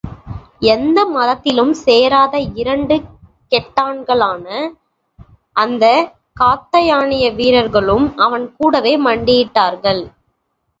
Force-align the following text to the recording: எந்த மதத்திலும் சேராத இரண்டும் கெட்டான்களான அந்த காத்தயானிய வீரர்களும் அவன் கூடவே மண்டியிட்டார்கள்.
எந்த 0.65 0.99
மதத்திலும் 1.07 1.73
சேராத 1.81 2.33
இரண்டும் 2.61 3.05
கெட்டான்களான 3.51 4.47
அந்த 5.55 5.83
காத்தயானிய 6.39 7.27
வீரர்களும் 7.35 8.07
அவன் 8.17 8.47
கூடவே 8.57 8.95
மண்டியிட்டார்கள். 9.07 10.03